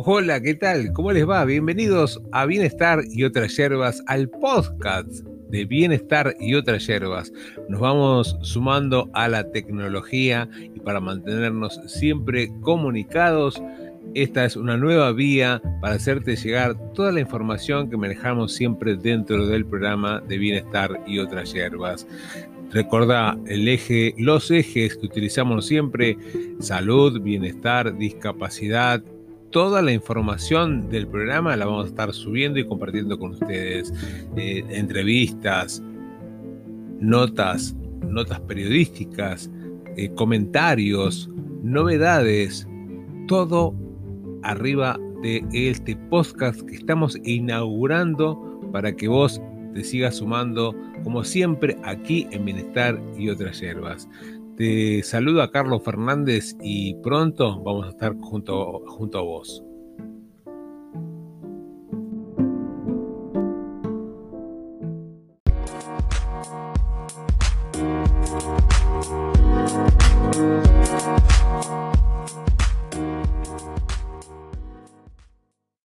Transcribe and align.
Hola, 0.00 0.40
¿qué 0.40 0.54
tal? 0.54 0.92
¿Cómo 0.92 1.10
les 1.10 1.28
va? 1.28 1.44
Bienvenidos 1.44 2.22
a 2.30 2.46
Bienestar 2.46 3.00
y 3.10 3.24
otras 3.24 3.56
hierbas, 3.56 4.00
al 4.06 4.30
podcast 4.30 5.10
de 5.50 5.64
Bienestar 5.64 6.36
y 6.38 6.54
otras 6.54 6.86
hierbas. 6.86 7.32
Nos 7.68 7.80
vamos 7.80 8.36
sumando 8.42 9.10
a 9.12 9.26
la 9.26 9.50
tecnología 9.50 10.48
y 10.72 10.78
para 10.78 11.00
mantenernos 11.00 11.80
siempre 11.88 12.48
comunicados, 12.60 13.60
esta 14.14 14.44
es 14.44 14.54
una 14.54 14.76
nueva 14.76 15.10
vía 15.10 15.60
para 15.80 15.96
hacerte 15.96 16.36
llegar 16.36 16.76
toda 16.94 17.10
la 17.10 17.18
información 17.18 17.90
que 17.90 17.96
manejamos 17.96 18.52
siempre 18.52 18.94
dentro 18.94 19.48
del 19.48 19.66
programa 19.66 20.20
de 20.20 20.38
Bienestar 20.38 21.02
y 21.08 21.18
otras 21.18 21.52
hierbas. 21.52 22.06
Recordá 22.70 23.36
el 23.48 23.66
eje, 23.66 24.14
los 24.16 24.48
ejes 24.52 24.96
que 24.96 25.06
utilizamos 25.06 25.66
siempre, 25.66 26.16
salud, 26.60 27.20
bienestar, 27.20 27.98
discapacidad, 27.98 29.02
toda 29.50 29.82
la 29.82 29.92
información 29.92 30.88
del 30.88 31.06
programa 31.06 31.56
la 31.56 31.66
vamos 31.66 31.86
a 31.86 31.88
estar 31.88 32.12
subiendo 32.12 32.58
y 32.58 32.66
compartiendo 32.66 33.18
con 33.18 33.32
ustedes. 33.32 33.92
Eh, 34.36 34.64
entrevistas, 34.70 35.82
notas, 37.00 37.74
notas 38.06 38.40
periodísticas, 38.40 39.50
eh, 39.96 40.10
comentarios, 40.14 41.30
novedades, 41.62 42.66
todo 43.26 43.74
arriba 44.42 44.98
de 45.22 45.44
este 45.52 45.96
podcast 46.08 46.60
que 46.62 46.76
estamos 46.76 47.18
inaugurando 47.24 48.60
para 48.72 48.94
que 48.94 49.08
vos 49.08 49.40
te 49.74 49.82
sigas 49.84 50.16
sumando, 50.16 50.74
como 51.04 51.24
siempre, 51.24 51.76
aquí 51.84 52.26
en 52.30 52.44
Bienestar 52.44 53.00
y 53.18 53.28
otras 53.28 53.60
hierbas. 53.60 54.08
Te 54.58 55.04
saludo 55.04 55.42
a 55.42 55.52
Carlos 55.52 55.84
Fernández 55.84 56.56
y 56.60 56.96
pronto 56.96 57.62
vamos 57.62 57.86
a 57.86 57.90
estar 57.90 58.16
junto, 58.18 58.80
junto 58.88 59.18
a 59.18 59.22
vos. 59.22 59.62